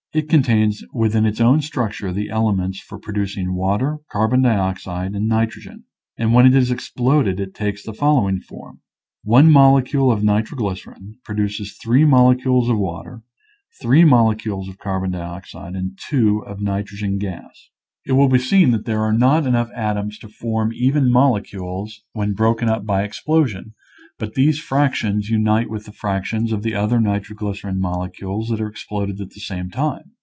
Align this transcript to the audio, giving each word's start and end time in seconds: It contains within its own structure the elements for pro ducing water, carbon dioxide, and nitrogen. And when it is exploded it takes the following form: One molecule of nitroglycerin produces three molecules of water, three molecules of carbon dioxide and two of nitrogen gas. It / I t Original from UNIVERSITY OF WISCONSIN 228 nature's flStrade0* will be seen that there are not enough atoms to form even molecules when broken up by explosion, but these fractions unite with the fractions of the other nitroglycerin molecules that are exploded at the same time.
It 0.13 0.27
contains 0.27 0.83
within 0.91 1.25
its 1.25 1.39
own 1.39 1.61
structure 1.61 2.11
the 2.11 2.29
elements 2.29 2.81
for 2.81 2.99
pro 2.99 3.13
ducing 3.13 3.53
water, 3.53 3.99
carbon 4.11 4.41
dioxide, 4.41 5.13
and 5.15 5.25
nitrogen. 5.29 5.85
And 6.17 6.33
when 6.33 6.45
it 6.45 6.53
is 6.53 6.69
exploded 6.69 7.39
it 7.39 7.55
takes 7.55 7.85
the 7.85 7.93
following 7.93 8.41
form: 8.41 8.81
One 9.23 9.49
molecule 9.49 10.11
of 10.11 10.21
nitroglycerin 10.21 11.15
produces 11.23 11.77
three 11.81 12.03
molecules 12.03 12.67
of 12.67 12.77
water, 12.77 13.23
three 13.81 14.03
molecules 14.03 14.67
of 14.67 14.79
carbon 14.79 15.11
dioxide 15.11 15.77
and 15.77 15.97
two 16.09 16.43
of 16.45 16.59
nitrogen 16.59 17.17
gas. 17.17 17.39
It 17.39 17.39
/ 17.39 17.39
I 17.39 17.39
t 17.39 17.39
Original 17.39 17.69
from 17.71 17.71
UNIVERSITY 17.71 18.11
OF 18.11 18.11
WISCONSIN 18.11 18.11
228 18.11 18.11
nature's 18.11 18.11
flStrade0* 18.11 18.17
will 18.17 18.29
be 18.29 18.43
seen 18.43 18.71
that 18.71 18.85
there 18.85 19.01
are 19.03 19.13
not 19.13 19.47
enough 19.47 19.71
atoms 19.73 20.19
to 20.19 20.27
form 20.27 20.73
even 20.73 21.09
molecules 21.11 22.03
when 22.11 22.33
broken 22.33 22.67
up 22.67 22.85
by 22.85 23.03
explosion, 23.03 23.75
but 24.19 24.35
these 24.35 24.59
fractions 24.59 25.29
unite 25.31 25.67
with 25.67 25.85
the 25.85 25.91
fractions 25.91 26.51
of 26.51 26.61
the 26.61 26.75
other 26.75 26.99
nitroglycerin 26.99 27.79
molecules 27.79 28.49
that 28.49 28.61
are 28.61 28.67
exploded 28.67 29.19
at 29.19 29.31
the 29.31 29.39
same 29.39 29.67
time. 29.71 30.11